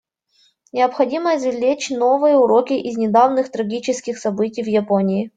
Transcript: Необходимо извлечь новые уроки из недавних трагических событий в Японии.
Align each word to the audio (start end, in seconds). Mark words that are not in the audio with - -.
Необходимо 0.71 1.35
извлечь 1.35 1.91
новые 1.91 2.35
уроки 2.35 2.73
из 2.73 2.97
недавних 2.97 3.51
трагических 3.51 4.17
событий 4.17 4.63
в 4.63 4.67
Японии. 4.67 5.29